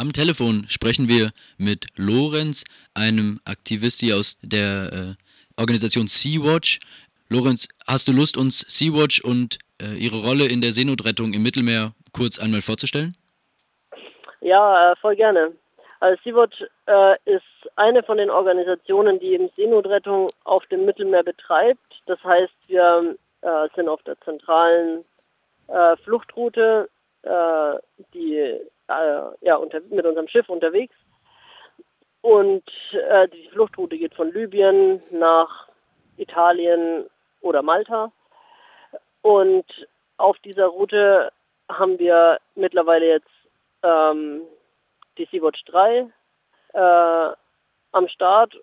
Am 0.00 0.14
Telefon 0.14 0.64
sprechen 0.70 1.10
wir 1.10 1.28
mit 1.58 1.84
Lorenz, 1.94 2.64
einem 2.94 3.38
Aktivist 3.44 4.00
hier 4.00 4.16
aus 4.16 4.38
der 4.40 4.88
äh, 4.94 5.60
Organisation 5.60 6.06
Sea-Watch. 6.06 6.78
Lorenz, 7.28 7.68
hast 7.86 8.08
du 8.08 8.12
Lust, 8.12 8.38
uns 8.38 8.60
Sea-Watch 8.60 9.20
und 9.20 9.58
äh, 9.78 9.92
ihre 9.98 10.22
Rolle 10.26 10.46
in 10.46 10.62
der 10.62 10.72
Seenotrettung 10.72 11.34
im 11.34 11.42
Mittelmeer 11.42 11.92
kurz 12.14 12.38
einmal 12.38 12.62
vorzustellen? 12.62 13.14
Ja, 14.40 14.92
äh, 14.92 14.96
voll 15.02 15.16
gerne. 15.16 15.52
Also 16.00 16.18
Sea-Watch 16.24 16.64
äh, 16.86 17.16
ist 17.26 17.70
eine 17.76 18.02
von 18.02 18.16
den 18.16 18.30
Organisationen, 18.30 19.20
die 19.20 19.34
eben 19.34 19.50
Seenotrettung 19.54 20.30
auf 20.44 20.64
dem 20.68 20.86
Mittelmeer 20.86 21.24
betreibt. 21.24 22.00
Das 22.06 22.24
heißt, 22.24 22.54
wir 22.68 23.16
äh, 23.42 23.68
sind 23.76 23.86
auf 23.86 24.02
der 24.04 24.18
zentralen 24.22 25.04
äh, 25.68 25.94
Fluchtroute, 25.98 26.88
die 28.14 28.56
äh, 28.90 29.46
ja 29.46 29.56
unter, 29.56 29.80
mit 29.90 30.04
unserem 30.04 30.28
Schiff 30.28 30.48
unterwegs. 30.48 30.94
Und 32.22 32.64
äh, 32.92 33.28
die 33.28 33.48
Fluchtroute 33.48 33.96
geht 33.96 34.14
von 34.14 34.32
Libyen 34.32 35.02
nach 35.10 35.68
Italien 36.16 37.08
oder 37.40 37.62
Malta. 37.62 38.12
Und 39.22 39.66
auf 40.18 40.38
dieser 40.40 40.66
Route 40.66 41.32
haben 41.70 41.98
wir 41.98 42.38
mittlerweile 42.54 43.06
jetzt 43.06 43.30
ähm, 43.82 44.42
die 45.16 45.26
Sea-Watch 45.30 45.64
3 45.66 46.10
äh, 46.74 47.34
am 47.92 48.08
Start. 48.08 48.54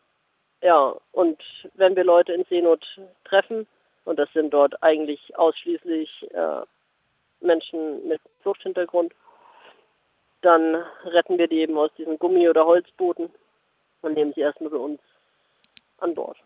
Ja, 0.62 0.96
und 1.12 1.42
wenn 1.76 1.96
wir 1.96 2.04
Leute 2.04 2.34
in 2.34 2.44
Seenot 2.46 2.86
treffen, 3.26 3.68
und 4.06 4.18
das 4.18 4.32
sind 4.34 4.54
dort 4.54 4.82
eigentlich 4.82 5.38
ausschließlich 5.38 6.32
äh, 6.32 6.62
Menschen 7.42 8.08
mit 8.08 8.22
Fluchthintergrund, 8.42 9.14
dann 10.48 10.76
retten 11.04 11.38
wir 11.38 11.48
die 11.50 11.58
eben 11.58 11.78
aus 11.78 11.92
diesen 11.98 12.18
Gummi- 12.18 12.48
oder 12.48 12.66
Holzbooten 12.66 13.30
und 14.02 14.14
nehmen 14.14 14.32
sie 14.34 14.42
erstmal 14.42 14.70
bei 14.70 14.78
uns 14.78 15.00
an 15.98 16.16
Bord. 16.16 16.38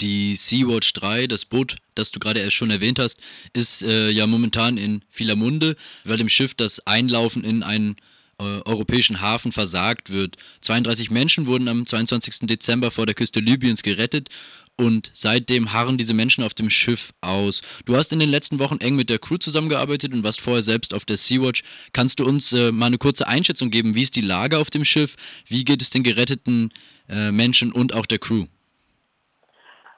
Die 0.00 0.36
Sea-Watch 0.36 0.94
3, 0.94 1.26
das 1.26 1.44
Boot, 1.44 1.76
das 1.94 2.12
du 2.12 2.18
gerade 2.18 2.50
schon 2.50 2.70
erwähnt 2.70 2.98
hast, 2.98 3.20
ist 3.52 3.82
äh, 3.82 4.08
ja 4.08 4.26
momentan 4.26 4.78
in 4.78 5.04
vieler 5.10 5.36
Munde, 5.36 5.76
weil 6.04 6.16
dem 6.16 6.30
Schiff 6.30 6.54
das 6.54 6.86
Einlaufen 6.86 7.44
in 7.44 7.62
einen 7.62 7.96
äh, 8.40 8.62
europäischen 8.64 9.20
Hafen 9.20 9.52
versagt 9.52 10.10
wird. 10.10 10.36
32 10.62 11.10
Menschen 11.10 11.46
wurden 11.46 11.68
am 11.68 11.84
22. 11.84 12.46
Dezember 12.46 12.90
vor 12.90 13.04
der 13.04 13.14
Küste 13.14 13.40
Libyens 13.40 13.82
gerettet 13.82 14.30
und 14.78 15.10
seitdem 15.12 15.72
harren 15.72 15.98
diese 15.98 16.14
Menschen 16.14 16.44
auf 16.44 16.54
dem 16.54 16.70
Schiff 16.70 17.12
aus. 17.20 17.62
Du 17.84 17.96
hast 17.96 18.12
in 18.12 18.20
den 18.20 18.28
letzten 18.28 18.60
Wochen 18.60 18.78
eng 18.80 18.96
mit 18.96 19.10
der 19.10 19.18
Crew 19.18 19.36
zusammengearbeitet 19.36 20.12
und 20.12 20.24
warst 20.24 20.40
vorher 20.40 20.62
selbst 20.62 20.94
auf 20.94 21.04
der 21.04 21.16
Sea-Watch. 21.16 21.62
Kannst 21.92 22.20
du 22.20 22.24
uns 22.24 22.52
äh, 22.52 22.70
mal 22.72 22.86
eine 22.86 22.98
kurze 22.98 23.26
Einschätzung 23.26 23.70
geben? 23.70 23.94
Wie 23.94 24.02
ist 24.02 24.16
die 24.16 24.20
Lage 24.20 24.58
auf 24.58 24.70
dem 24.70 24.84
Schiff? 24.84 25.16
Wie 25.46 25.64
geht 25.64 25.82
es 25.82 25.90
den 25.90 26.04
geretteten 26.04 26.72
äh, 27.08 27.32
Menschen 27.32 27.72
und 27.72 27.94
auch 27.94 28.06
der 28.06 28.18
Crew? 28.18 28.46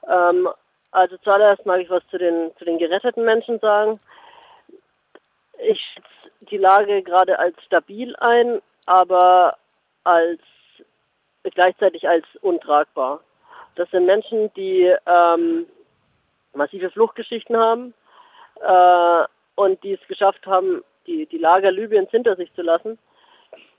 Ähm, 0.09 0.49
also 0.93 1.17
zuallererst 1.19 1.67
mag 1.67 1.81
ich 1.81 1.91
was 1.91 2.03
zu 2.11 2.19
den, 2.19 2.51
zu 2.59 2.65
den 2.65 2.79
geretteten 2.79 3.25
Menschen 3.25 3.59
sagen. 3.61 4.01
Ich 5.69 5.79
schätze 5.93 6.33
die 6.51 6.57
Lage 6.57 7.03
gerade 7.03 7.39
als 7.39 7.55
stabil 7.67 8.17
ein, 8.17 8.61
aber 8.87 9.59
als 10.05 10.41
gleichzeitig 11.55 12.09
als 12.09 12.25
untragbar. 12.41 13.21
Das 13.77 13.91
sind 13.91 14.07
Menschen, 14.07 14.53
die 14.55 14.95
ähm, 15.07 15.67
massive 16.55 16.91
Fluchtgeschichten 16.91 17.57
haben 17.57 17.95
äh, 18.61 19.25
und 19.55 19.83
die 19.83 19.95
es 19.95 20.09
geschafft 20.09 20.47
haben, 20.47 20.83
die, 21.07 21.27
die 21.27 21.39
Lager 21.39 21.71
Libyens 21.71 22.11
hinter 22.11 22.37
sich 22.37 22.53
zu 22.55 22.63
lassen 22.63 22.99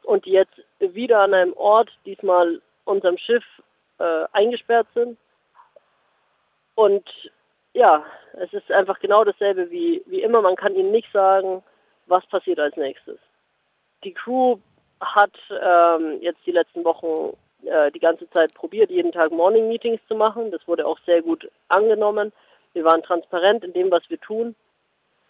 und 0.04 0.26
die 0.26 0.32
jetzt 0.32 0.54
wieder 0.80 1.20
an 1.20 1.34
einem 1.34 1.54
Ort, 1.54 1.90
diesmal 2.06 2.62
unserem 2.86 3.18
Schiff, 3.18 3.44
äh, 4.00 4.26
eingesperrt 4.32 4.88
sind. 4.94 5.18
Und 6.76 7.08
ja, 7.74 8.04
es 8.34 8.52
ist 8.54 8.72
einfach 8.72 9.00
genau 9.00 9.24
dasselbe 9.24 9.70
wie, 9.70 10.02
wie 10.08 10.22
immer. 10.22 10.42
Man 10.42 10.56
kann 10.56 10.76
ihnen 10.76 10.92
nicht 10.92 11.12
sagen, 11.12 11.64
was 12.08 12.26
passiert 12.28 12.60
als 12.60 12.76
nächstes. 12.76 13.20
Die 14.04 14.14
Crew 14.14 14.58
hat 15.00 15.34
ähm, 15.50 16.20
jetzt 16.22 16.46
die 16.46 16.52
letzten 16.52 16.84
Wochen 16.84 17.36
äh, 17.66 17.92
die 17.92 18.00
ganze 18.00 18.30
Zeit 18.30 18.54
probiert, 18.54 18.90
jeden 18.90 19.12
Tag 19.12 19.32
Morning 19.32 19.68
Meetings 19.68 20.02
zu 20.08 20.16
machen. 20.16 20.52
Das 20.52 20.68
wurde 20.68 20.86
auch 20.86 21.00
sehr 21.06 21.22
gut 21.22 21.50
angenommen. 21.68 22.32
Wir 22.74 22.84
waren 22.84 23.04
transparent 23.04 23.64
in 23.64 23.74
dem, 23.74 23.92
was 23.92 24.10
wir 24.10 24.20
tun. 24.20 24.56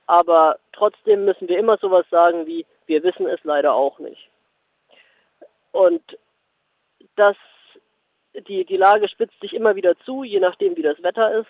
Aber 0.08 0.58
trotzdem 0.74 1.26
müssen 1.26 1.48
wir 1.48 1.58
immer 1.58 1.78
sowas 1.78 2.06
sagen 2.10 2.46
wie, 2.46 2.66
wir 2.86 3.04
wissen 3.04 3.28
es 3.28 3.44
leider 3.44 3.74
auch 3.74 4.00
nicht. 4.00 4.30
Und 5.72 6.02
das, 7.16 7.36
die, 8.48 8.66
die 8.66 8.78
Lage 8.78 9.08
spitzt 9.08 9.40
sich 9.40 9.54
immer 9.54 9.76
wieder 9.76 9.98
zu, 10.00 10.24
je 10.24 10.40
nachdem, 10.40 10.76
wie 10.76 10.82
das 10.82 11.02
Wetter 11.02 11.40
ist. 11.40 11.50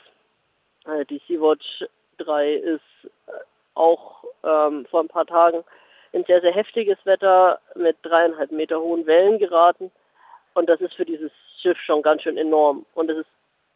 Äh, 0.86 1.06
die 1.06 1.22
Sea-Watch 1.28 1.86
3 2.18 2.54
ist 2.54 2.82
äh, 3.28 3.32
auch 3.74 4.24
ähm, 4.44 4.86
vor 4.86 5.02
ein 5.02 5.08
paar 5.08 5.26
Tagen 5.26 5.64
in 6.12 6.24
sehr, 6.26 6.42
sehr 6.42 6.54
heftiges 6.54 6.98
Wetter 7.06 7.60
mit 7.76 7.98
dreieinhalb 8.02 8.52
Meter 8.52 8.80
hohen 8.80 9.06
Wellen 9.06 9.40
geraten. 9.40 9.92
Und 10.54 10.68
das 10.70 10.82
ist 10.82 10.94
für 10.96 11.06
dieses 11.06 11.32
Schiff 11.62 11.78
schon 11.80 12.02
ganz 12.02 12.24
schön 12.24 12.38
enorm. 12.38 12.86
Und 12.94 13.10
es 13.10 13.20
ist 13.20 13.30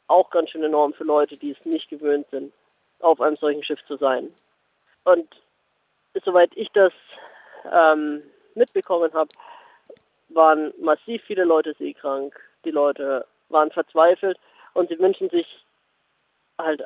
auch 0.08 0.30
ganz 0.30 0.50
schön 0.50 0.64
enorm 0.64 0.94
für 0.94 1.04
Leute, 1.04 1.38
die 1.38 1.52
es 1.52 1.66
nicht 1.66 1.90
gewöhnt 1.90 2.28
sind, 2.32 2.54
auf 3.00 3.22
einem 3.22 3.38
solchen 3.38 3.64
Schiff 3.64 3.80
zu 3.88 3.98
sein. 3.98 4.34
Und 5.04 5.28
soweit 6.24 6.52
ich 6.56 6.70
das 6.72 6.94
ähm, 7.72 8.24
mitbekommen 8.56 9.14
habe, 9.14 9.30
waren 10.30 10.74
massiv 10.80 11.24
viele 11.24 11.44
Leute 11.44 11.74
seekrank. 11.78 12.40
Die 12.66 12.72
Leute 12.72 13.26
waren 13.50 13.72
verzweifelt 13.72 14.40
und 14.74 14.90
sie 14.90 15.00
wünschen 15.00 15.30
sich 15.30 15.48
halt 16.58 16.84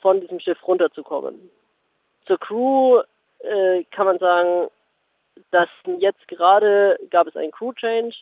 von 0.00 0.20
diesem 0.20 0.40
Schiff 0.40 0.58
runterzukommen. 0.66 1.50
Zur 2.26 2.38
Crew 2.38 3.00
äh, 3.40 3.84
kann 3.84 4.06
man 4.06 4.18
sagen, 4.18 4.68
dass 5.50 5.68
jetzt 5.98 6.26
gerade 6.28 6.98
gab 7.10 7.26
es 7.26 7.36
einen 7.36 7.52
Crew 7.52 7.72
Change 7.72 8.14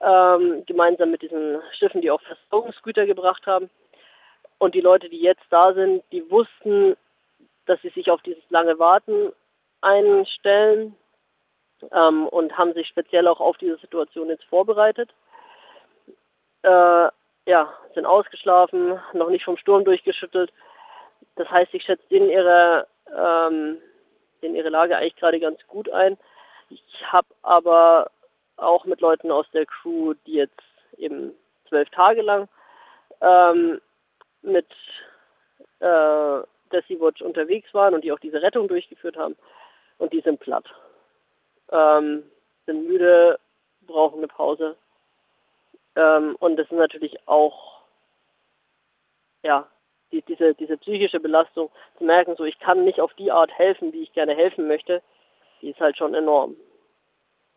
ähm, 0.00 0.64
gemeinsam 0.66 1.10
mit 1.10 1.22
diesen 1.22 1.60
Schiffen, 1.78 2.00
die 2.00 2.10
auch 2.10 2.20
Versorgungsgüter 2.22 3.06
gebracht 3.06 3.46
haben. 3.46 3.70
Und 4.58 4.74
die 4.74 4.80
Leute, 4.80 5.08
die 5.08 5.20
jetzt 5.20 5.44
da 5.50 5.72
sind, 5.72 6.02
die 6.12 6.28
wussten, 6.30 6.96
dass 7.66 7.80
sie 7.82 7.90
sich 7.90 8.10
auf 8.10 8.20
dieses 8.22 8.42
lange 8.50 8.78
Warten 8.78 9.32
einstellen 9.80 10.96
ähm, 11.92 12.26
und 12.28 12.56
haben 12.56 12.74
sich 12.74 12.88
speziell 12.88 13.28
auch 13.28 13.40
auf 13.40 13.56
diese 13.58 13.76
Situation 13.76 14.28
jetzt 14.28 14.44
vorbereitet. 14.44 15.10
Äh, 16.62 17.08
ja, 17.46 17.72
sind 17.94 18.04
ausgeschlafen, 18.04 19.00
noch 19.12 19.30
nicht 19.30 19.44
vom 19.44 19.56
Sturm 19.56 19.84
durchgeschüttelt. 19.84 20.52
Das 21.36 21.48
heißt, 21.50 21.72
ich 21.72 21.84
schätze 21.84 22.06
denen 22.10 22.28
ihre, 22.28 22.86
ähm, 23.16 23.78
denen 24.42 24.56
ihre 24.56 24.68
Lage 24.68 24.96
eigentlich 24.96 25.16
gerade 25.16 25.40
ganz 25.40 25.58
gut 25.66 25.88
ein. 25.90 26.18
Ich 26.68 26.82
habe 27.06 27.28
aber 27.42 28.10
auch 28.58 28.84
mit 28.84 29.00
Leuten 29.00 29.30
aus 29.30 29.46
der 29.52 29.66
Crew, 29.66 30.14
die 30.26 30.34
jetzt 30.34 30.62
eben 30.96 31.32
zwölf 31.68 31.88
Tage 31.90 32.22
lang 32.22 32.48
ähm, 33.20 33.80
mit 34.42 34.66
äh, 35.80 35.84
der 36.70 36.82
Sea-Watch 36.86 37.22
unterwegs 37.22 37.72
waren 37.72 37.94
und 37.94 38.04
die 38.04 38.12
auch 38.12 38.18
diese 38.18 38.42
Rettung 38.42 38.68
durchgeführt 38.68 39.16
haben. 39.16 39.36
Und 39.98 40.12
die 40.12 40.20
sind 40.20 40.40
platt. 40.40 40.66
Ähm, 41.70 42.24
sind 42.66 42.86
müde, 42.86 43.38
brauchen 43.86 44.18
eine 44.18 44.28
Pause. 44.28 44.76
Ähm, 45.96 46.36
und 46.38 46.56
das 46.56 46.66
ist 46.66 46.76
natürlich 46.76 47.16
auch, 47.26 47.82
ja, 49.42 49.66
die, 50.12 50.22
diese, 50.22 50.54
diese 50.54 50.76
psychische 50.78 51.20
Belastung 51.20 51.70
zu 51.98 52.04
merken, 52.04 52.36
so 52.36 52.44
ich 52.44 52.58
kann 52.58 52.84
nicht 52.84 53.00
auf 53.00 53.12
die 53.14 53.30
Art 53.30 53.50
helfen, 53.52 53.92
wie 53.92 54.02
ich 54.02 54.12
gerne 54.12 54.34
helfen 54.34 54.68
möchte, 54.68 55.02
die 55.60 55.70
ist 55.70 55.80
halt 55.80 55.96
schon 55.96 56.14
enorm. 56.14 56.56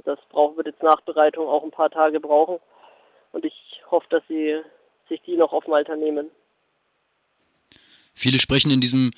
Das 0.03 0.19
braucht, 0.29 0.57
wird 0.57 0.67
jetzt 0.67 0.83
Nachbereitung 0.83 1.47
auch 1.47 1.63
ein 1.63 1.71
paar 1.71 1.89
Tage 1.89 2.19
brauchen. 2.19 2.59
Und 3.31 3.45
ich 3.45 3.81
hoffe, 3.89 4.07
dass 4.09 4.23
sie 4.27 4.61
sich 5.09 5.21
die 5.23 5.37
noch 5.37 5.53
auf 5.53 5.67
Malta 5.67 5.95
nehmen. 5.95 6.31
Viele 8.13 8.39
sprechen 8.39 8.71
in 8.71 8.81
diesem 8.81 9.11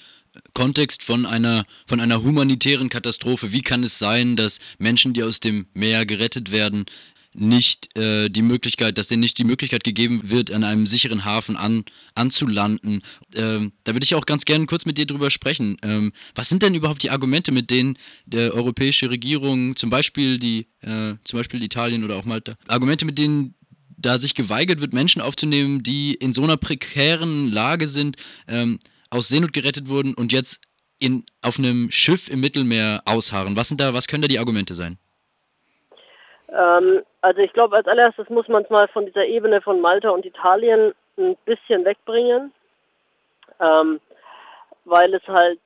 Kontext 0.54 1.04
von 1.04 1.26
einer, 1.26 1.66
von 1.88 2.00
einer 2.00 2.24
humanitären 2.24 2.90
Katastrophe. 2.90 3.52
Wie 3.52 3.62
kann 3.62 3.84
es 3.84 4.00
sein, 4.00 4.36
dass 4.36 4.60
Menschen, 4.78 5.14
die 5.14 5.24
aus 5.24 5.40
dem 5.40 5.68
Meer 5.74 6.06
gerettet 6.06 6.52
werden, 6.52 6.86
nicht 7.34 7.96
äh, 7.98 8.30
die 8.30 8.42
Möglichkeit, 8.42 8.98
dass 8.98 9.08
denen 9.08 9.22
nicht 9.22 9.38
die 9.38 9.44
Möglichkeit 9.44 9.84
gegeben 9.84 10.30
wird, 10.30 10.52
an 10.52 10.64
einem 10.64 10.88
sicheren 10.88 11.26
Hafen 11.26 11.56
an, 11.56 11.86
anzulanden. 12.16 13.02
Ähm, 13.36 13.72
da 13.84 13.94
würde 13.94 14.04
ich 14.04 14.16
auch 14.16 14.26
ganz 14.26 14.46
gerne 14.46 14.66
kurz 14.66 14.86
mit 14.86 14.98
dir 14.98 15.06
drüber 15.06 15.32
sprechen. 15.32 15.78
Ähm, 15.82 16.14
was 16.36 16.50
sind 16.50 16.64
denn 16.64 16.76
überhaupt 16.76 17.04
die 17.04 17.10
Argumente, 17.10 17.52
mit 17.52 17.70
denen 17.70 17.98
die 18.26 18.38
europäische 18.38 19.10
Regierung, 19.10 19.76
zum 19.76 19.90
Beispiel 19.90 20.40
die, 20.40 20.68
äh, 20.82 21.16
zum 21.24 21.40
Beispiel 21.40 21.64
Italien 21.64 22.04
oder 22.04 22.16
auch 22.18 22.26
Malta, 22.26 22.56
Argumente, 22.68 23.06
mit 23.06 23.18
denen 23.18 23.56
da 23.98 24.20
sich 24.20 24.36
geweigert 24.36 24.82
wird, 24.82 24.94
Menschen 24.94 25.22
aufzunehmen, 25.22 25.82
die 25.82 26.14
in 26.14 26.34
so 26.34 26.44
einer 26.44 26.58
prekären 26.58 27.52
Lage 27.52 27.88
sind, 27.88 28.18
ähm, 28.48 28.80
aus 29.10 29.30
Seenot 29.30 29.54
gerettet 29.54 29.88
wurden 29.88 30.14
und 30.14 30.32
jetzt 30.32 30.60
in, 31.00 31.24
auf 31.42 31.60
einem 31.60 31.92
Schiff 31.92 32.30
im 32.30 32.40
Mittelmeer 32.40 33.02
ausharren. 33.06 33.56
Was 33.56 33.68
sind 33.68 33.82
da, 33.82 33.94
was 33.94 34.08
können 34.08 34.22
da 34.22 34.28
die 34.28 34.40
Argumente 34.40 34.76
sein? 34.76 34.98
Ähm, 36.54 37.04
also 37.22 37.42
ich 37.42 37.52
glaube, 37.54 37.76
als 37.76 37.88
allererstes 37.88 38.30
muss 38.30 38.48
man 38.48 38.64
es 38.64 38.70
mal 38.70 38.88
von 38.90 39.06
dieser 39.06 39.26
Ebene 39.26 39.62
von 39.62 39.82
Malta 39.82 40.10
und 40.10 40.26
Italien 40.26 40.94
ein 41.18 41.36
bisschen 41.46 41.84
wegbringen, 41.86 42.54
ähm, 43.60 44.00
weil 44.86 45.14
es 45.14 45.28
halt 45.28 45.60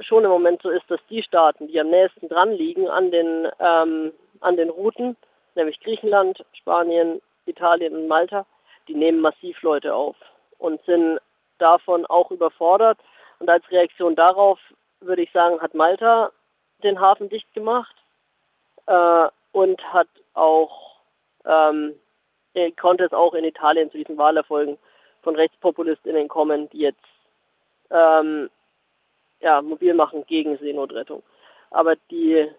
schon 0.00 0.24
im 0.24 0.30
Moment 0.30 0.62
so 0.62 0.70
ist, 0.70 0.90
dass 0.90 1.00
die 1.08 1.22
Staaten, 1.22 1.68
die 1.68 1.80
am 1.80 1.90
nächsten 1.90 2.28
dran 2.28 2.52
liegen 2.52 2.88
an 2.88 3.10
den, 3.10 3.48
ähm, 3.60 4.12
an 4.40 4.56
den 4.56 4.70
Routen, 4.70 5.16
nämlich 5.54 5.78
Griechenland, 5.80 6.44
Spanien, 6.54 7.20
Italien 7.46 7.94
und 7.94 8.08
Malta, 8.08 8.46
die 8.88 8.94
nehmen 8.94 9.20
massiv 9.20 9.62
Leute 9.62 9.94
auf 9.94 10.16
und 10.58 10.84
sind 10.84 11.20
davon 11.58 12.04
auch 12.06 12.30
überfordert. 12.30 12.98
Und 13.38 13.48
als 13.48 13.68
Reaktion 13.70 14.16
darauf 14.16 14.58
würde 15.00 15.22
ich 15.22 15.30
sagen, 15.32 15.60
hat 15.60 15.74
Malta 15.74 16.30
den 16.82 17.00
Hafen 17.00 17.28
dicht 17.28 17.52
gemacht 17.54 17.94
äh, 18.86 19.28
und 19.52 19.80
hat 19.92 20.08
auch 20.34 21.00
ähm, 21.44 21.94
konnte 22.78 23.04
es 23.04 23.12
auch 23.12 23.34
in 23.34 23.44
Italien 23.44 23.90
zu 23.90 23.98
diesen 23.98 24.18
Wahlerfolgen 24.18 24.78
von 25.22 25.36
RechtspopulistInnen 25.36 26.28
kommen, 26.28 26.68
die 26.70 26.78
jetzt 26.78 27.00
ähm, 27.90 28.50
ja, 29.40 29.62
mobil 29.62 29.94
machen 29.94 30.24
gegen 30.26 30.58
Seenotrettung. 30.58 31.22
Aber 31.70 31.96
die, 32.10 32.50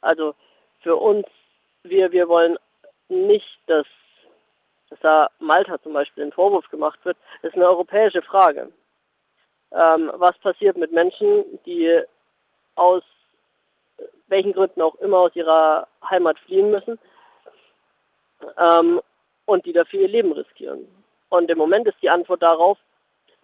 also 0.00 0.34
für 0.80 0.96
uns, 0.96 1.26
wir, 1.82 2.12
wir 2.12 2.28
wollen 2.28 2.58
nicht, 3.08 3.58
dass, 3.66 3.86
dass 4.90 4.98
da 5.00 5.30
Malta 5.38 5.80
zum 5.82 5.92
Beispiel 5.92 6.24
ein 6.24 6.32
Vorwurf 6.32 6.68
gemacht 6.70 6.98
wird. 7.04 7.16
Das 7.42 7.50
ist 7.50 7.56
eine 7.56 7.68
europäische 7.68 8.22
Frage. 8.22 8.72
Ähm, 9.72 10.10
was 10.14 10.38
passiert 10.38 10.76
mit 10.76 10.92
Menschen, 10.92 11.44
die 11.66 12.02
aus 12.74 13.02
welchen 14.28 14.52
Gründen 14.52 14.82
auch 14.82 14.94
immer 14.96 15.18
aus 15.18 15.34
ihrer 15.34 15.86
Heimat 16.08 16.38
fliehen 16.40 16.70
müssen 16.70 16.98
ähm, 18.56 19.00
und 19.46 19.66
die 19.66 19.72
dafür 19.72 20.00
ihr 20.00 20.08
Leben 20.08 20.32
riskieren. 20.32 20.86
Und 21.30 21.50
im 21.50 21.58
Moment 21.58 21.86
ist 21.86 22.00
die 22.02 22.10
Antwort 22.10 22.42
darauf, 22.42 22.78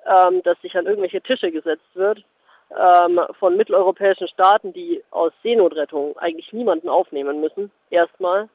ähm, 0.07 0.43
dass 0.43 0.61
sich 0.61 0.77
an 0.77 0.87
irgendwelche 0.87 1.21
Tische 1.21 1.51
gesetzt 1.51 1.89
wird 1.95 2.25
ähm, 2.71 3.21
von 3.39 3.57
mitteleuropäischen 3.57 4.29
Staaten, 4.29 4.73
die 4.73 5.03
aus 5.11 5.33
Seenotrettung 5.43 6.17
eigentlich 6.19 6.53
niemanden 6.53 6.89
aufnehmen 6.89 7.41
müssen, 7.41 7.71
erstmal, 7.91 8.49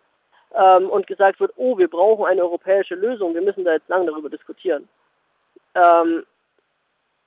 ähm, 0.56 0.90
und 0.90 1.08
gesagt 1.08 1.40
wird, 1.40 1.54
oh, 1.58 1.78
wir 1.78 1.88
brauchen 1.88 2.26
eine 2.26 2.42
europäische 2.42 2.96
Lösung, 2.96 3.34
wir 3.34 3.42
müssen 3.42 3.64
da 3.64 3.74
jetzt 3.74 3.90
lange 3.90 4.08
darüber 4.08 4.30
diskutieren. 4.30 4.90
Ähm, 5.76 6.26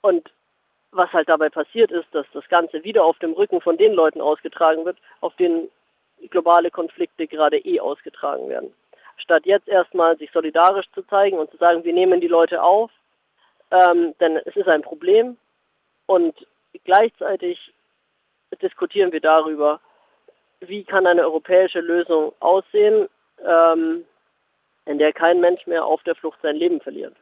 und 0.03 0.31
was 0.93 1.13
halt 1.13 1.29
dabei 1.29 1.49
passiert 1.49 1.91
ist, 1.91 2.07
dass 2.13 2.27
das 2.33 2.47
Ganze 2.49 2.85
wieder 2.85 3.05
auf 3.05 3.19
dem 3.19 3.33
Rücken 3.33 3.61
von 3.61 3.77
den 3.77 3.93
Leuten 3.95 4.21
ausgetragen 4.21 4.85
wird, 4.85 4.99
auf 5.21 5.35
denen 5.37 5.69
globale 6.31 6.71
Konflikte 6.71 7.27
gerade 7.27 7.59
eh 7.59 7.81
ausgetragen 7.81 8.49
werden. 8.49 8.73
Statt 9.17 9.47
jetzt 9.47 9.69
erstmal 9.69 10.17
sich 10.19 10.31
solidarisch 10.31 10.87
zu 10.95 11.03
zeigen 11.03 11.39
und 11.39 11.51
zu 11.51 11.57
sagen, 11.57 11.85
wir 11.85 11.93
nehmen 11.93 12.21
die 12.21 12.29
Leute 12.29 12.63
auf, 12.63 12.91
ähm, 13.71 14.15
denn 14.21 14.37
es 14.37 14.55
ist 14.55 14.69
ein 14.69 14.83
Problem 14.83 15.37
und 16.07 16.35
gleichzeitig 16.85 17.73
diskutieren 18.61 19.13
wir 19.13 19.21
darüber, 19.21 19.81
wie 20.61 20.85
kann 20.85 21.07
eine 21.07 21.23
europäische 21.23 21.81
Lösung 21.81 22.33
aussehen, 22.41 23.09
ähm, 23.45 24.05
in 24.85 24.99
der 24.99 25.13
kein 25.13 25.41
Mensch 25.41 25.67
mehr 25.67 25.85
auf 25.85 26.03
der 26.03 26.15
Flucht 26.15 26.39
sein 26.43 26.57
Leben 26.57 26.81
verliert. 26.81 27.15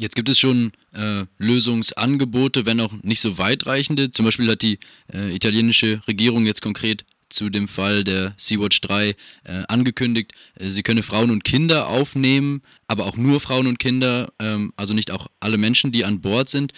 Jetzt 0.00 0.16
gibt 0.16 0.30
es 0.30 0.38
schon 0.38 0.72
äh, 0.94 1.26
Lösungsangebote, 1.36 2.64
wenn 2.64 2.80
auch 2.80 2.94
nicht 3.02 3.20
so 3.20 3.36
weitreichende. 3.36 4.10
Zum 4.10 4.24
Beispiel 4.24 4.50
hat 4.50 4.62
die 4.62 4.78
äh, 5.12 5.36
italienische 5.36 6.00
Regierung 6.08 6.46
jetzt 6.46 6.62
konkret 6.62 7.04
zu 7.28 7.50
dem 7.50 7.68
Fall 7.68 8.02
der 8.02 8.32
Sea-Watch 8.38 8.80
3 8.80 9.10
äh, 9.10 9.14
angekündigt, 9.68 10.32
äh, 10.58 10.70
sie 10.70 10.82
könne 10.82 11.02
Frauen 11.02 11.30
und 11.30 11.44
Kinder 11.44 11.86
aufnehmen, 11.86 12.62
aber 12.86 13.04
auch 13.04 13.18
nur 13.18 13.40
Frauen 13.40 13.66
und 13.66 13.78
Kinder, 13.78 14.32
ähm, 14.38 14.72
also 14.74 14.94
nicht 14.94 15.10
auch 15.10 15.26
alle 15.38 15.58
Menschen, 15.58 15.92
die 15.92 16.06
an 16.06 16.22
Bord 16.22 16.48
sind. 16.48 16.72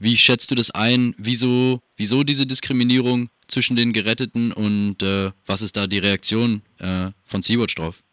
Wie 0.00 0.16
schätzt 0.16 0.50
du 0.50 0.56
das 0.56 0.72
ein? 0.72 1.14
Wieso, 1.16 1.80
wieso 1.96 2.24
diese 2.24 2.44
Diskriminierung 2.44 3.30
zwischen 3.46 3.76
den 3.76 3.92
Geretteten 3.92 4.50
und 4.50 5.00
äh, 5.00 5.30
was 5.46 5.62
ist 5.62 5.76
da 5.76 5.86
die 5.86 5.98
Reaktion 5.98 6.62
äh, 6.78 7.12
von 7.24 7.40
Sea-Watch 7.40 7.76
drauf? 7.76 8.03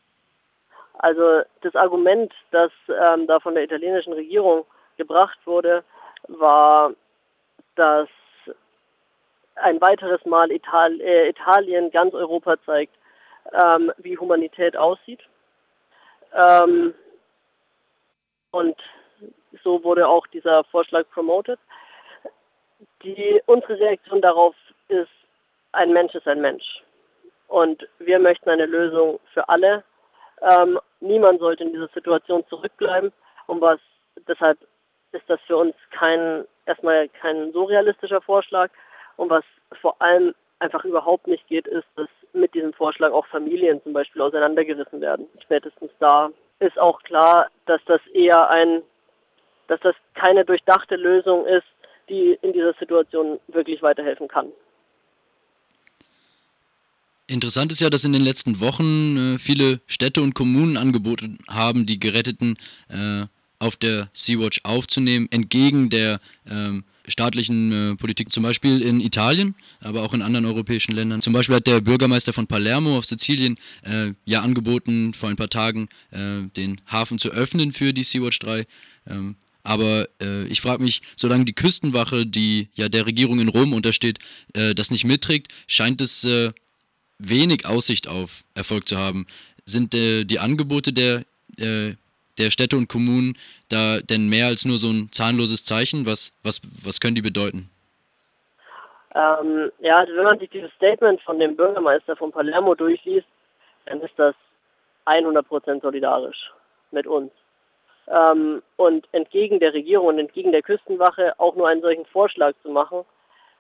Also 1.02 1.42
das 1.62 1.76
Argument, 1.76 2.32
das 2.52 2.72
ähm, 2.88 3.26
da 3.26 3.40
von 3.40 3.56
der 3.56 3.64
italienischen 3.64 4.14
Regierung 4.14 4.66
gebracht 4.98 5.40
wurde, 5.46 5.84
war, 6.28 6.94
dass 7.76 8.08
ein 9.56 9.82
weiteres 9.82 10.24
Mal 10.26 10.52
Ital 10.52 11.02
äh, 11.02 11.30
Italien 11.30 11.90
ganz 11.90 12.14
Europa 12.14 12.56
zeigt, 12.68 12.94
ähm, 13.52 13.92
wie 13.98 14.16
Humanität 14.16 14.78
aussieht. 14.78 15.22
Ähm, 16.36 16.94
und 18.52 18.78
so 19.64 19.84
wurde 19.84 20.08
auch 20.08 20.28
dieser 20.28 20.64
Vorschlag 20.66 21.10
promoted. 21.10 21.60
Die, 23.02 23.42
unsere 23.48 23.80
Reaktion 23.80 24.22
darauf 24.22 24.54
ist, 24.88 25.10
ein 25.72 25.94
Mensch 25.94 26.14
ist 26.14 26.28
ein 26.28 26.42
Mensch. 26.42 26.84
Und 27.48 27.88
wir 27.98 28.20
möchten 28.20 28.52
eine 28.52 28.68
Lösung 28.68 29.20
für 29.34 29.50
alle 29.50 29.84
ähm, 30.42 30.80
niemand 31.00 31.40
sollte 31.40 31.64
in 31.64 31.74
dieser 31.74 31.90
Situation 31.90 32.44
zurückbleiben. 32.48 33.12
Und 33.48 33.62
was 33.62 33.80
deshalb 34.28 34.58
ist 35.12 35.24
das 35.28 35.40
für 35.48 35.58
uns 35.58 35.76
kein 35.92 36.46
erstmal 36.66 37.10
kein 37.10 37.52
so 37.54 37.64
realistischer 37.66 38.22
Vorschlag. 38.22 38.72
Und 39.18 39.30
was 39.30 39.44
vor 39.82 40.02
allem 40.02 40.34
einfach 40.60 40.86
überhaupt 40.86 41.28
nicht 41.28 41.48
geht, 41.48 41.68
ist, 41.68 41.88
dass 41.96 42.08
mit 42.34 42.54
diesem 42.54 42.74
Vorschlag 42.74 43.12
auch 43.12 43.26
Familien 43.28 43.82
zum 43.84 43.94
Beispiel 43.94 44.22
auseinandergerissen 44.22 45.02
werden. 45.02 45.28
Spätestens 45.44 45.92
da 46.00 46.30
ist 46.60 46.80
auch 46.80 47.02
klar, 47.04 47.48
dass 47.66 47.82
das 47.86 48.02
eher 48.14 48.50
ein, 48.50 48.84
dass 49.68 49.80
das 49.82 49.96
keine 50.14 50.46
durchdachte 50.46 50.96
Lösung 50.96 51.46
ist, 51.46 51.66
die 52.10 52.38
in 52.42 52.54
dieser 52.54 52.74
Situation 52.74 53.40
wirklich 53.48 53.82
weiterhelfen 53.82 54.28
kann. 54.28 54.52
Interessant 57.32 57.72
ist 57.72 57.80
ja, 57.80 57.90
dass 57.90 58.04
in 58.04 58.12
den 58.12 58.24
letzten 58.24 58.60
Wochen 58.60 59.36
äh, 59.36 59.40
viele 59.40 59.80
Städte 59.88 60.22
und 60.22 60.36
Kommunen 60.36 60.76
angeboten 60.76 61.38
haben, 61.48 61.86
die 61.86 61.98
Geretteten 61.98 62.58
äh, 62.90 63.26
auf 63.58 63.78
der 63.78 64.10
Sea-Watch 64.14 64.60
aufzunehmen, 64.64 65.28
entgegen 65.32 65.90
der 65.90 66.20
ähm, 66.46 66.84
staatlichen 67.08 67.94
äh, 67.94 67.96
Politik, 67.96 68.32
zum 68.32 68.44
Beispiel 68.44 68.82
in 68.82 69.00
Italien, 69.00 69.56
aber 69.80 70.04
auch 70.04 70.14
in 70.14 70.22
anderen 70.22 70.46
europäischen 70.46 70.94
Ländern. 70.94 71.22
Zum 71.22 71.32
Beispiel 71.32 71.56
hat 71.56 71.68
der 71.68 71.80
Bürgermeister 71.80 72.34
von 72.34 72.48
Palermo 72.48 72.98
auf 72.98 73.06
Sizilien 73.06 73.58
äh, 73.84 74.12
ja 74.26 74.42
angeboten, 74.42 75.14
vor 75.14 75.30
ein 75.30 75.38
paar 75.38 75.50
Tagen 75.50 75.88
äh, 76.12 76.42
den 76.58 76.82
Hafen 76.86 77.18
zu 77.18 77.30
öffnen 77.30 77.72
für 77.72 77.94
die 77.94 78.04
Sea-Watch 78.04 78.40
3. 78.40 78.66
Ähm, 79.08 79.36
aber 79.64 80.10
äh, 80.22 80.46
ich 80.48 80.60
frage 80.60 80.84
mich, 80.84 81.02
solange 81.16 81.46
die 81.46 81.54
Küstenwache, 81.54 82.26
die 82.26 82.68
ja 82.74 82.90
der 82.90 83.06
Regierung 83.06 83.40
in 83.40 83.48
Rom 83.48 83.72
untersteht, 83.72 84.20
äh, 84.52 84.76
das 84.76 84.92
nicht 84.92 85.06
mitträgt, 85.06 85.48
scheint 85.68 86.02
es 86.02 86.26
äh, 86.26 86.52
wenig 87.22 87.66
Aussicht 87.66 88.08
auf 88.08 88.44
Erfolg 88.56 88.88
zu 88.88 88.98
haben. 88.98 89.28
Sind 89.66 89.94
äh, 89.94 90.24
die 90.24 90.40
Angebote 90.40 90.94
der, 90.94 91.24
äh, 91.58 91.96
der 92.38 92.50
Städte 92.50 92.78
und 92.78 92.88
Kommunen 92.88 93.38
da 93.70 94.00
denn 94.00 94.30
mehr 94.30 94.48
als 94.48 94.66
nur 94.66 94.78
so 94.78 94.90
ein 94.90 95.10
zahnloses 95.12 95.64
Zeichen? 95.64 96.06
Was, 96.06 96.34
was, 96.44 96.62
was 96.84 97.00
können 97.00 97.16
die 97.16 97.22
bedeuten? 97.22 97.70
Ähm, 99.14 99.72
ja, 99.80 99.98
also 99.98 100.16
wenn 100.16 100.24
man 100.24 100.40
sich 100.40 100.50
dieses 100.50 100.72
Statement 100.74 101.22
von 101.22 101.40
dem 101.40 101.56
Bürgermeister 101.56 102.16
von 102.16 102.32
Palermo 102.32 102.76
durchliest, 102.76 103.28
dann 103.86 104.02
ist 104.02 104.14
das 104.18 104.36
100% 105.06 105.82
solidarisch 105.82 106.52
mit 106.92 107.08
uns. 107.08 107.32
Ähm, 108.08 108.62
und 108.78 109.08
entgegen 109.12 109.60
der 109.60 109.74
Regierung 109.74 110.08
und 110.08 110.20
entgegen 110.20 110.52
der 110.52 110.62
Küstenwache 110.62 111.34
auch 111.40 111.56
nur 111.56 111.68
einen 111.68 111.82
solchen 111.82 112.06
Vorschlag 112.06 112.54
zu 112.64 112.70
machen, 112.70 113.04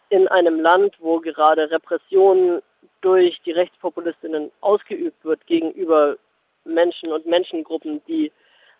in 0.09 0.27
einem 0.27 0.59
Land, 0.59 0.95
wo 0.99 1.19
gerade 1.19 1.69
Repressionen 1.71 2.61
durch 3.01 3.39
die 3.45 3.51
Rechtspopulistinnen 3.51 4.51
ausgeübt 4.61 5.23
wird 5.23 5.45
gegenüber 5.47 6.17
Menschen 6.65 7.11
und 7.11 7.25
Menschengruppen, 7.25 8.01
die 8.07 8.31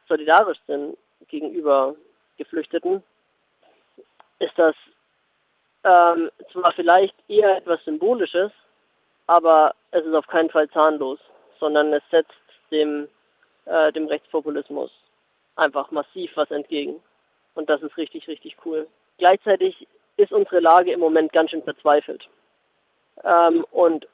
solidarisch 0.08 0.60
sind 0.68 0.98
gegenüber 1.28 1.96
Geflüchteten, 2.38 3.04
ist 4.40 4.58
das 4.58 4.76
ähm, 5.84 6.30
zwar 6.52 6.74
vielleicht 6.74 7.16
eher 7.28 7.58
etwas 7.58 7.84
Symbolisches, 7.86 8.52
aber 9.28 9.74
es 9.92 10.06
ist 10.06 10.14
auf 10.14 10.28
keinen 10.28 10.50
Fall 10.50 10.70
zahnlos, 10.70 11.20
sondern 11.60 11.94
es 11.94 12.04
setzt 12.12 12.34
dem, 12.72 13.08
äh, 13.66 13.92
dem 13.92 14.08
Rechtspopulismus 14.08 14.92
einfach 15.56 15.92
massiv 15.92 16.32
was 16.36 16.52
entgegen. 16.52 17.02
Und 17.56 17.70
das 17.70 17.82
ist 17.82 17.98
richtig, 17.98 18.28
richtig 18.28 18.56
cool. 18.66 18.88
Gleichzeitig 19.18 19.88
ist 20.18 20.32
unsere 20.32 20.60
Lage 20.60 20.92
im 20.92 21.00
Moment 21.00 21.32
ganz 21.34 21.52
schön 21.52 21.64
verzweifelt. 21.64 22.28
Ähm, 23.24 23.66
und 23.72 24.08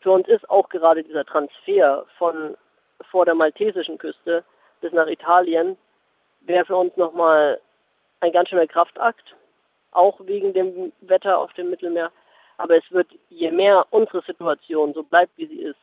für 0.00 0.12
uns 0.12 0.28
ist 0.28 0.48
auch 0.50 0.68
gerade 0.68 1.02
dieser 1.02 1.24
Transfer 1.24 2.06
von 2.18 2.56
vor 3.10 3.24
der 3.24 3.34
maltesischen 3.34 3.98
Küste 3.98 4.44
bis 4.80 4.92
nach 4.92 5.06
Italien, 5.06 5.76
wäre 6.40 6.64
für 6.64 6.76
uns 6.76 6.96
nochmal 6.96 7.60
ein 8.20 8.32
ganz 8.32 8.48
schöner 8.48 8.66
Kraftakt, 8.66 9.34
auch 9.92 10.18
wegen 10.24 10.52
dem 10.52 10.92
Wetter 11.00 11.38
auf 11.38 11.52
dem 11.54 11.70
Mittelmeer, 11.70 12.10
Aber 12.56 12.76
es 12.76 12.84
wird, 12.90 13.08
je 13.30 13.50
mehr 13.50 13.86
unsere 13.90 14.22
Situation 14.22 14.94
so 14.94 15.02
bleibt, 15.02 15.36
wie 15.36 15.46
sie 15.46 15.60
ist, 15.60 15.78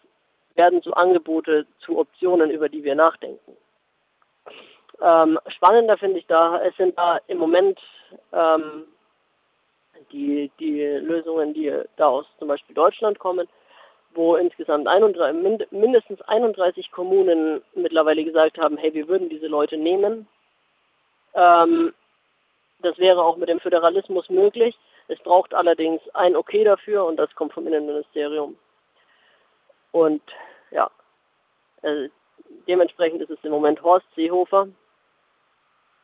werden 0.55 0.81
so 0.81 0.91
Angebote 0.93 1.65
zu 1.79 1.97
Optionen, 1.97 2.49
über 2.51 2.69
die 2.69 2.83
wir 2.83 2.95
nachdenken. 2.95 3.57
Ähm, 5.01 5.39
spannender 5.47 5.97
finde 5.97 6.19
ich 6.19 6.27
da, 6.27 6.61
es 6.61 6.75
sind 6.75 6.97
da 6.97 7.19
im 7.27 7.39
Moment 7.39 7.79
ähm, 8.31 8.85
die, 10.11 10.51
die 10.59 10.81
Lösungen, 10.81 11.53
die 11.53 11.73
da 11.97 12.07
aus 12.07 12.25
zum 12.39 12.47
Beispiel 12.47 12.75
Deutschland 12.75 13.19
kommen, 13.19 13.47
wo 14.13 14.35
insgesamt 14.35 14.87
31, 14.87 15.71
mindestens 15.71 16.21
31 16.21 16.91
Kommunen 16.91 17.61
mittlerweile 17.75 18.23
gesagt 18.23 18.57
haben, 18.57 18.77
hey, 18.77 18.93
wir 18.93 19.07
würden 19.07 19.29
diese 19.29 19.47
Leute 19.47 19.77
nehmen. 19.77 20.27
Ähm, 21.33 21.93
das 22.79 22.97
wäre 22.97 23.23
auch 23.23 23.37
mit 23.37 23.49
dem 23.49 23.59
Föderalismus 23.59 24.29
möglich. 24.29 24.77
Es 25.07 25.19
braucht 25.19 25.53
allerdings 25.53 26.01
ein 26.13 26.35
Okay 26.35 26.63
dafür 26.63 27.05
und 27.05 27.17
das 27.17 27.33
kommt 27.35 27.53
vom 27.53 27.67
Innenministerium. 27.67 28.57
Und 29.91 30.21
ja, 30.71 30.89
äh, 31.81 32.09
dementsprechend 32.67 33.21
ist 33.21 33.29
es 33.29 33.43
im 33.43 33.51
Moment 33.51 33.81
Horst 33.83 34.05
Seehofer, 34.15 34.67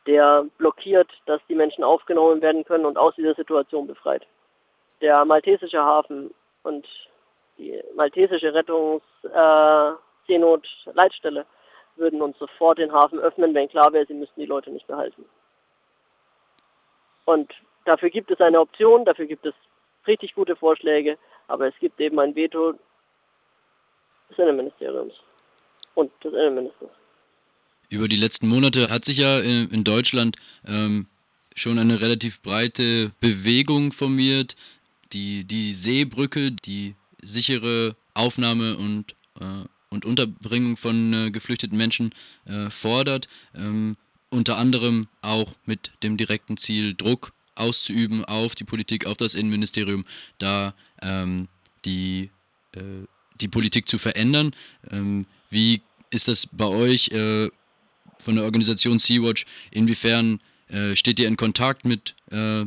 der 0.08 0.44
blockiert, 0.56 1.10
dass 1.26 1.40
die 1.50 1.54
Menschen 1.54 1.84
aufgenommen 1.84 2.40
werden 2.40 2.64
können 2.64 2.86
und 2.86 2.96
aus 2.96 3.14
dieser 3.14 3.34
Situation 3.34 3.86
befreit. 3.86 4.26
Der 5.02 5.22
maltesische 5.26 5.82
Hafen 5.82 6.32
und 6.62 6.86
die 7.58 7.78
maltesische 7.94 8.54
Rettungs-Seenot-Leitstelle 8.54 11.40
äh, 11.40 11.44
würden 11.96 12.22
uns 12.22 12.38
sofort 12.38 12.78
den 12.78 12.90
Hafen 12.90 13.18
öffnen, 13.18 13.52
wenn 13.54 13.68
klar 13.68 13.92
wäre, 13.92 14.06
sie 14.06 14.14
müssten 14.14 14.40
die 14.40 14.46
Leute 14.46 14.70
nicht 14.70 14.86
behalten. 14.86 15.26
Und 17.26 17.52
dafür 17.84 18.08
gibt 18.08 18.30
es 18.30 18.40
eine 18.40 18.60
Option, 18.60 19.04
dafür 19.04 19.26
gibt 19.26 19.44
es 19.44 19.52
richtig 20.06 20.34
gute 20.34 20.56
Vorschläge, 20.56 21.18
aber 21.48 21.68
es 21.68 21.74
gibt 21.80 22.00
eben 22.00 22.18
ein 22.18 22.34
Veto 22.34 22.72
des 24.30 24.38
Innenministeriums 24.38 25.20
und 25.94 26.10
des 26.24 26.32
Innenministers. 26.32 26.97
Über 27.90 28.08
die 28.08 28.16
letzten 28.16 28.48
Monate 28.48 28.90
hat 28.90 29.04
sich 29.04 29.16
ja 29.18 29.38
in, 29.40 29.68
in 29.70 29.84
Deutschland 29.84 30.36
ähm, 30.66 31.06
schon 31.54 31.78
eine 31.78 32.00
relativ 32.00 32.42
breite 32.42 33.12
Bewegung 33.20 33.92
formiert. 33.92 34.56
Die, 35.12 35.44
die 35.44 35.72
Seebrücke, 35.72 36.52
die 36.52 36.94
sichere 37.22 37.96
Aufnahme 38.12 38.76
und, 38.76 39.14
äh, 39.40 39.64
und 39.88 40.04
Unterbringung 40.04 40.76
von 40.76 41.14
äh, 41.14 41.30
geflüchteten 41.30 41.78
Menschen 41.78 42.14
äh, 42.44 42.68
fordert. 42.68 43.28
Ähm, 43.54 43.96
unter 44.30 44.58
anderem 44.58 45.08
auch 45.22 45.54
mit 45.64 45.92
dem 46.02 46.18
direkten 46.18 46.58
Ziel, 46.58 46.94
Druck 46.94 47.32
auszuüben 47.54 48.24
auf 48.26 48.54
die 48.54 48.64
Politik, 48.64 49.06
auf 49.06 49.16
das 49.16 49.34
Innenministerium, 49.34 50.04
da 50.36 50.74
ähm, 51.00 51.48
die, 51.86 52.28
äh, 52.72 52.80
die 53.40 53.48
Politik 53.48 53.88
zu 53.88 53.96
verändern. 53.96 54.54
Ähm, 54.90 55.24
wie 55.48 55.80
ist 56.10 56.28
das 56.28 56.46
bei 56.46 56.66
euch? 56.66 57.10
Von 58.22 58.36
der 58.36 58.44
Organisation 58.44 58.98
Sea-Watch, 58.98 59.46
inwiefern 59.70 60.40
äh, 60.70 60.94
steht 60.94 61.18
ihr 61.20 61.28
in 61.28 61.36
Kontakt 61.36 61.84
mit 61.84 62.14
äh, 62.30 62.64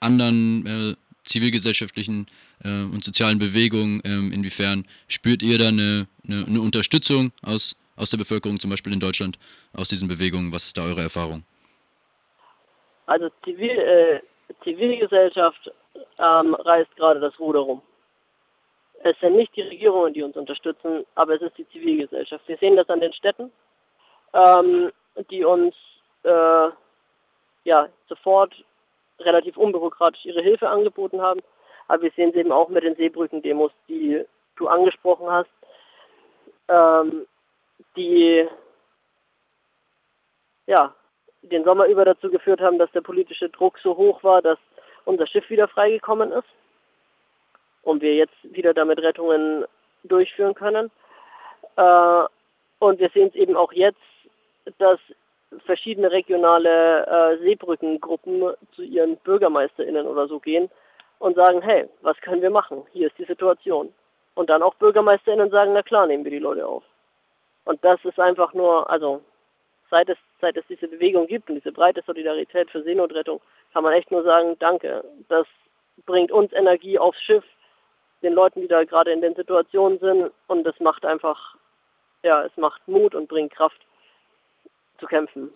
anderen 0.00 0.66
äh, 0.66 0.94
zivilgesellschaftlichen 1.24 2.26
äh, 2.64 2.68
und 2.68 3.04
sozialen 3.04 3.38
Bewegungen? 3.38 4.02
Ähm, 4.04 4.32
inwiefern 4.32 4.86
spürt 5.08 5.42
ihr 5.42 5.58
da 5.58 5.68
eine, 5.68 6.06
eine, 6.26 6.44
eine, 6.46 6.60
Unterstützung 6.60 7.32
aus, 7.42 7.76
aus 7.96 8.10
der 8.10 8.18
Bevölkerung, 8.18 8.58
zum 8.58 8.70
Beispiel 8.70 8.92
in 8.92 9.00
Deutschland, 9.00 9.38
aus 9.72 9.88
diesen 9.88 10.08
Bewegungen? 10.08 10.52
Was 10.52 10.66
ist 10.66 10.76
da 10.76 10.84
eure 10.84 11.02
Erfahrung? 11.02 11.44
Also 13.06 13.30
Zivil, 13.44 13.70
äh, 13.70 14.20
Zivilgesellschaft 14.64 15.70
ähm, 16.18 16.54
reißt 16.54 16.94
gerade 16.96 17.20
das 17.20 17.38
Ruder 17.38 17.60
rum. 17.60 17.82
Es 19.04 19.18
sind 19.20 19.36
nicht 19.36 19.54
die 19.54 19.62
Regierungen, 19.62 20.12
die 20.12 20.22
uns 20.22 20.36
unterstützen, 20.36 21.06
aber 21.14 21.36
es 21.36 21.42
ist 21.42 21.56
die 21.56 21.68
Zivilgesellschaft. 21.68 22.46
Wir 22.48 22.58
sehen 22.58 22.76
das 22.76 22.88
an 22.90 23.00
den 23.00 23.12
Städten 23.12 23.50
ähm, 24.32 24.92
die 25.30 25.44
uns 25.44 25.74
äh, 26.24 26.68
ja 27.64 27.88
sofort 28.08 28.54
relativ 29.20 29.56
unbürokratisch 29.56 30.24
ihre 30.24 30.42
Hilfe 30.42 30.68
angeboten 30.68 31.20
haben. 31.20 31.40
Aber 31.88 32.02
wir 32.02 32.10
sehen 32.12 32.30
es 32.30 32.36
eben 32.36 32.52
auch 32.52 32.68
mit 32.68 32.84
den 32.84 32.96
Seebrücken-Demos, 32.96 33.72
die 33.88 34.24
du 34.56 34.68
angesprochen 34.68 35.30
hast, 35.30 35.50
ähm, 36.68 37.26
die 37.96 38.46
ja 40.66 40.94
den 41.42 41.64
Sommer 41.64 41.86
über 41.86 42.04
dazu 42.04 42.30
geführt 42.30 42.60
haben, 42.60 42.78
dass 42.78 42.90
der 42.92 43.00
politische 43.00 43.48
Druck 43.48 43.78
so 43.78 43.96
hoch 43.96 44.22
war, 44.22 44.42
dass 44.42 44.58
unser 45.04 45.26
Schiff 45.26 45.48
wieder 45.48 45.68
freigekommen 45.68 46.32
ist 46.32 46.48
und 47.82 48.02
wir 48.02 48.14
jetzt 48.14 48.36
wieder 48.42 48.74
damit 48.74 48.98
Rettungen 48.98 49.64
durchführen 50.04 50.54
können. 50.54 50.90
Äh, 51.76 52.24
und 52.80 53.00
wir 53.00 53.08
sehen 53.10 53.28
es 53.28 53.34
eben 53.34 53.56
auch 53.56 53.72
jetzt 53.72 53.98
dass 54.78 55.00
verschiedene 55.64 56.10
regionale 56.10 57.06
äh, 57.06 57.38
Seebrückengruppen 57.38 58.54
zu 58.74 58.82
ihren 58.82 59.16
BürgermeisterInnen 59.18 60.06
oder 60.06 60.28
so 60.28 60.38
gehen 60.38 60.70
und 61.18 61.36
sagen, 61.36 61.62
hey, 61.62 61.88
was 62.02 62.16
können 62.18 62.42
wir 62.42 62.50
machen? 62.50 62.84
Hier 62.92 63.08
ist 63.08 63.18
die 63.18 63.24
Situation. 63.24 63.92
Und 64.34 64.50
dann 64.50 64.62
auch 64.62 64.74
BürgermeisterInnen 64.74 65.50
sagen, 65.50 65.72
na 65.72 65.82
klar, 65.82 66.06
nehmen 66.06 66.24
wir 66.24 66.30
die 66.30 66.38
Leute 66.38 66.66
auf. 66.66 66.84
Und 67.64 67.82
das 67.84 68.02
ist 68.04 68.20
einfach 68.20 68.54
nur, 68.54 68.88
also 68.88 69.20
seit 69.90 70.08
es, 70.08 70.18
seit 70.40 70.56
es 70.56 70.64
diese 70.68 70.88
Bewegung 70.88 71.26
gibt 71.26 71.48
und 71.48 71.56
diese 71.56 71.72
breite 71.72 72.02
Solidarität 72.06 72.70
für 72.70 72.82
Seenotrettung, 72.82 73.40
kann 73.72 73.82
man 73.82 73.94
echt 73.94 74.10
nur 74.10 74.22
sagen, 74.22 74.56
danke. 74.58 75.04
Das 75.28 75.46
bringt 76.06 76.30
uns 76.30 76.52
Energie 76.52 76.98
aufs 76.98 77.20
Schiff, 77.20 77.44
den 78.22 78.32
Leuten, 78.32 78.60
die 78.60 78.68
da 78.68 78.84
gerade 78.84 79.12
in 79.12 79.20
den 79.20 79.34
Situationen 79.34 79.98
sind 79.98 80.30
und 80.46 80.66
es 80.66 80.78
macht 80.80 81.04
einfach, 81.04 81.56
ja, 82.22 82.44
es 82.44 82.56
macht 82.56 82.86
Mut 82.86 83.14
und 83.14 83.28
bringt 83.28 83.52
Kraft 83.52 83.80
zu 84.98 85.06
kämpfen. 85.06 85.50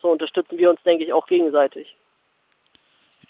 So 0.00 0.10
unterstützen 0.10 0.58
wir 0.58 0.70
uns, 0.70 0.80
denke 0.84 1.04
ich, 1.04 1.12
auch 1.12 1.26
gegenseitig. 1.26 1.96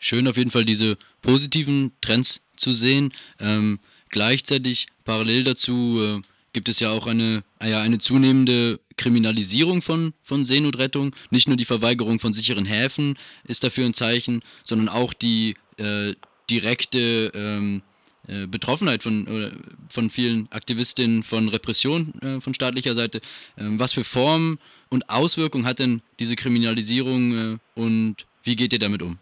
Schön 0.00 0.28
auf 0.28 0.36
jeden 0.36 0.50
Fall 0.50 0.64
diese 0.64 0.96
positiven 1.22 1.92
Trends 2.00 2.46
zu 2.56 2.72
sehen. 2.72 3.12
Ähm, 3.40 3.80
gleichzeitig 4.10 4.86
parallel 5.04 5.44
dazu 5.44 5.98
äh, 6.00 6.22
gibt 6.52 6.68
es 6.68 6.80
ja 6.80 6.90
auch 6.90 7.06
eine, 7.06 7.42
ja, 7.62 7.80
eine 7.80 7.98
zunehmende 7.98 8.80
Kriminalisierung 8.96 9.82
von, 9.82 10.14
von 10.22 10.44
Seenotrettung. 10.44 11.14
Nicht 11.30 11.48
nur 11.48 11.56
die 11.56 11.64
Verweigerung 11.64 12.20
von 12.20 12.32
sicheren 12.32 12.66
Häfen 12.66 13.18
ist 13.44 13.64
dafür 13.64 13.86
ein 13.86 13.94
Zeichen, 13.94 14.42
sondern 14.64 14.88
auch 14.88 15.12
die 15.12 15.56
äh, 15.78 16.14
direkte 16.50 17.32
ähm, 17.34 17.82
äh, 18.28 18.46
Betroffenheit 18.46 19.02
von, 19.02 19.26
äh, 19.26 19.50
von 19.90 20.10
vielen 20.10 20.48
Aktivistinnen 20.52 21.22
von 21.22 21.48
Repression 21.48 22.12
äh, 22.22 22.40
von 22.40 22.52
staatlicher 22.52 22.92
Seite. 22.92 23.20
Ähm, 23.58 23.80
was 23.80 23.94
für 23.94 24.04
Formen 24.04 24.58
und 24.90 25.08
Auswirkungen 25.08 25.66
hat 25.66 25.78
denn 25.78 26.02
diese 26.20 26.36
Kriminalisierung 26.36 27.60
und 27.74 28.16
wie 28.42 28.56
geht 28.56 28.72
ihr 28.72 28.78
damit 28.78 29.02
um? 29.02 29.18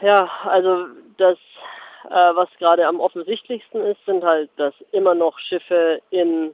Ja, 0.00 0.28
also 0.44 0.86
das, 1.18 1.36
was 2.04 2.48
gerade 2.58 2.86
am 2.86 3.00
offensichtlichsten 3.00 3.80
ist, 3.80 3.98
sind 4.06 4.22
halt, 4.22 4.50
dass 4.56 4.72
immer 4.92 5.16
noch 5.16 5.36
Schiffe 5.40 6.00
in 6.10 6.52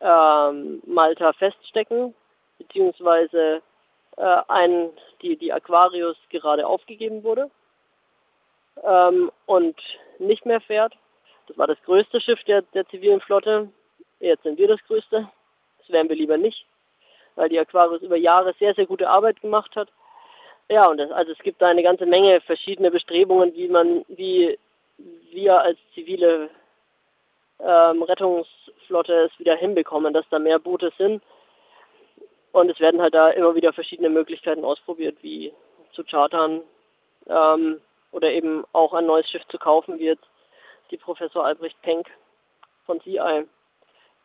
ähm, 0.00 0.82
Malta 0.86 1.32
feststecken, 1.34 2.14
beziehungsweise 2.58 3.62
äh, 4.16 4.36
ein, 4.48 4.90
die, 5.22 5.36
die 5.36 5.52
Aquarius 5.52 6.16
gerade 6.30 6.66
aufgegeben 6.66 7.22
wurde 7.22 7.48
ähm, 8.82 9.30
und 9.46 9.76
nicht 10.18 10.46
mehr 10.46 10.60
fährt. 10.60 10.94
Das 11.46 11.58
war 11.58 11.66
das 11.66 11.82
größte 11.84 12.20
Schiff 12.20 12.42
der, 12.44 12.62
der 12.62 12.86
zivilen 12.88 13.20
Flotte. 13.20 13.68
Jetzt 14.20 14.42
sind 14.42 14.58
wir 14.58 14.68
das 14.68 14.82
größte. 14.86 15.28
Das 15.78 15.88
wären 15.90 16.08
wir 16.08 16.16
lieber 16.16 16.38
nicht, 16.38 16.66
weil 17.34 17.48
die 17.48 17.58
Aquarius 17.58 18.02
über 18.02 18.16
Jahre 18.16 18.54
sehr, 18.58 18.74
sehr 18.74 18.86
gute 18.86 19.08
Arbeit 19.08 19.40
gemacht 19.40 19.76
hat. 19.76 19.88
Ja, 20.70 20.88
und 20.88 20.96
das, 20.96 21.10
also 21.10 21.32
es 21.32 21.38
gibt 21.40 21.60
da 21.60 21.68
eine 21.68 21.82
ganze 21.82 22.06
Menge 22.06 22.40
verschiedene 22.40 22.90
Bestrebungen, 22.90 23.54
wie 23.54 23.68
man, 23.68 24.04
wie 24.08 24.58
wir 25.30 25.60
als 25.60 25.78
zivile 25.92 26.48
ähm, 27.60 28.02
Rettungsflotte 28.02 29.30
es 29.30 29.38
wieder 29.38 29.56
hinbekommen, 29.56 30.14
dass 30.14 30.28
da 30.30 30.38
mehr 30.38 30.58
Boote 30.58 30.90
sind. 30.96 31.22
Und 32.52 32.70
es 32.70 32.80
werden 32.80 33.02
halt 33.02 33.14
da 33.14 33.30
immer 33.30 33.54
wieder 33.54 33.72
verschiedene 33.72 34.08
Möglichkeiten 34.08 34.64
ausprobiert, 34.64 35.16
wie 35.22 35.52
zu 35.92 36.04
chartern, 36.04 36.62
ähm, 37.28 37.80
oder 38.14 38.30
eben 38.30 38.64
auch 38.72 38.94
ein 38.94 39.06
neues 39.06 39.28
Schiff 39.28 39.46
zu 39.48 39.58
kaufen, 39.58 39.98
wie 39.98 40.06
jetzt 40.06 40.24
die 40.90 40.96
Professor 40.96 41.44
Albrecht 41.44 41.80
Penck 41.82 42.06
von 42.86 43.00
CI, 43.00 43.44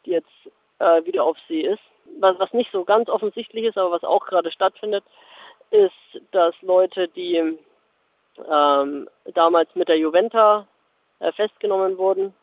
die 0.06 0.12
jetzt 0.12 0.30
äh, 0.78 1.04
wieder 1.06 1.24
auf 1.24 1.38
See 1.48 1.62
ist. 1.62 1.82
Was, 2.20 2.38
was 2.40 2.54
nicht 2.54 2.72
so 2.72 2.84
ganz 2.84 3.10
offensichtlich 3.10 3.66
ist, 3.66 3.78
aber 3.78 3.92
was 3.92 4.04
auch 4.04 4.26
gerade 4.26 4.52
stattfindet, 4.52 5.04
ist, 5.72 6.22
dass 6.32 6.54
Leute, 6.62 7.08
die 7.08 7.58
ähm, 8.50 9.10
damals 9.34 9.74
mit 9.76 9.88
der 9.88 9.98
Juventa 9.98 10.68
äh, 11.20 11.32
festgenommen 11.32 11.98
wurden, 11.98 12.34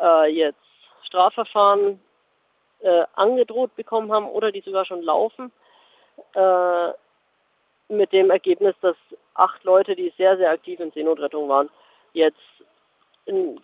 äh, 0.00 0.30
jetzt 0.30 0.58
Strafverfahren 1.04 2.00
äh, 2.80 3.04
angedroht 3.14 3.74
bekommen 3.74 4.12
haben 4.12 4.28
oder 4.28 4.52
die 4.52 4.60
sogar 4.60 4.84
schon 4.84 5.02
laufen, 5.02 5.52
äh, 6.34 6.92
mit 7.88 8.12
dem 8.12 8.30
Ergebnis, 8.30 8.74
dass 8.80 8.96
acht 9.34 9.62
Leute, 9.64 9.94
die 9.94 10.12
sehr, 10.16 10.36
sehr 10.36 10.50
aktiv 10.50 10.80
in 10.80 10.90
Seenotrettung 10.92 11.48
waren, 11.48 11.70
jetzt 12.12 12.38
in 13.26 13.60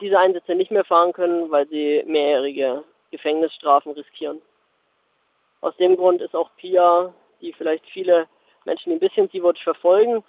diese 0.00 0.18
Einsätze 0.18 0.54
nicht 0.54 0.70
mehr 0.70 0.84
fahren 0.84 1.12
können, 1.12 1.50
weil 1.50 1.66
sie 1.68 2.02
mehrjährige 2.06 2.84
Gefängnisstrafen 3.10 3.92
riskieren. 3.92 4.40
Aus 5.60 5.76
dem 5.76 5.96
Grund 5.96 6.20
ist 6.20 6.34
auch 6.34 6.50
Pia, 6.56 7.14
die 7.40 7.52
vielleicht 7.52 7.86
viele 7.86 8.26
Menschen, 8.64 8.90
die 8.90 8.96
ein 8.96 9.00
bisschen 9.00 9.28
Sea-Watch 9.28 9.62
verfolgen, 9.62 10.24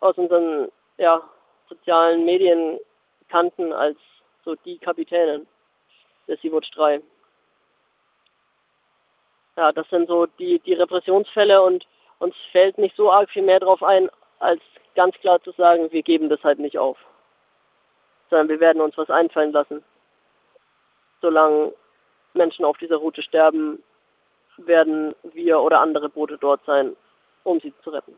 aus 0.00 0.16
unseren 0.18 0.70
ja, 0.98 1.22
sozialen 1.68 2.24
Medien 2.24 2.78
kannten 3.28 3.72
als 3.72 3.98
so 4.44 4.56
die 4.64 4.78
Kapitänin 4.78 5.46
der 6.26 6.36
Sea-Watch 6.38 6.70
3. 6.72 7.00
Ja, 9.56 9.70
das 9.72 9.88
sind 9.90 10.08
so 10.08 10.26
die, 10.26 10.58
die 10.60 10.74
Repressionsfälle 10.74 11.62
und 11.62 11.86
uns 12.22 12.36
fällt 12.52 12.78
nicht 12.78 12.96
so 12.96 13.10
arg 13.10 13.28
viel 13.30 13.42
mehr 13.42 13.58
drauf 13.58 13.82
ein, 13.82 14.08
als 14.38 14.60
ganz 14.94 15.16
klar 15.16 15.42
zu 15.42 15.50
sagen, 15.52 15.90
wir 15.90 16.02
geben 16.02 16.28
das 16.28 16.42
halt 16.44 16.60
nicht 16.60 16.78
auf. 16.78 16.96
Sondern 18.30 18.48
wir 18.48 18.60
werden 18.60 18.80
uns 18.80 18.96
was 18.96 19.10
einfallen 19.10 19.52
lassen. 19.52 19.82
Solange 21.20 21.72
Menschen 22.34 22.64
auf 22.64 22.78
dieser 22.78 22.96
Route 22.96 23.22
sterben, 23.22 23.82
werden 24.56 25.14
wir 25.34 25.60
oder 25.60 25.80
andere 25.80 26.08
Boote 26.08 26.38
dort 26.38 26.64
sein, 26.64 26.96
um 27.42 27.58
sie 27.60 27.74
zu 27.82 27.90
retten. 27.90 28.16